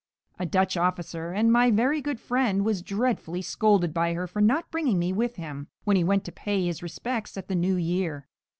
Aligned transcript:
A 0.39 0.47
Dutch 0.47 0.77
officer, 0.77 1.31
and 1.31 1.51
my 1.51 1.69
very 1.69 2.01
good 2.01 2.19
friend, 2.19 2.65
was 2.65 2.81
dreadfully 2.81 3.43
scolded 3.43 3.93
by 3.93 4.15
her 4.15 4.25
for 4.25 4.41
not 4.41 4.71
bringing 4.71 4.97
me 4.97 5.13
with 5.13 5.35
him, 5.35 5.67
when 5.83 5.95
he 5.95 6.03
went 6.03 6.23
to 6.23 6.31
pay 6.31 6.65
his 6.65 6.81
respects 6.81 7.37
at 7.37 7.47
the 7.47 7.53
new 7.55 7.75
year. 7.75 8.27